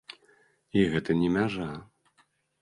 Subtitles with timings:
[0.79, 1.69] І гэта не мяжа!